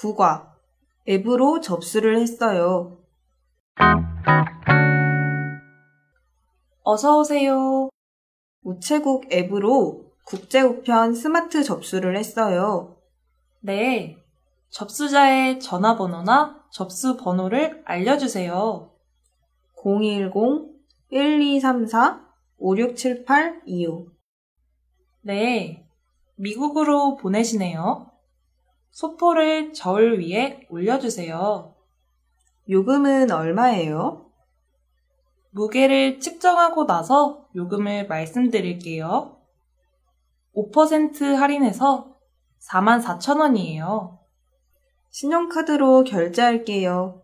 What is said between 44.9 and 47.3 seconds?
신용카드로 결제할게요.